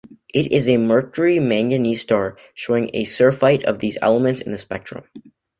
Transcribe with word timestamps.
It 0.33 0.51
is 0.51 0.67
a 0.67 0.79
Mercury-Manganese 0.79 2.01
star, 2.01 2.35
showing 2.55 2.89
a 2.91 3.03
surfeit 3.03 3.63
of 3.65 3.77
these 3.77 3.99
elements 4.01 4.41
in 4.41 4.51
the 4.51 4.57
spectrum. 4.57 5.03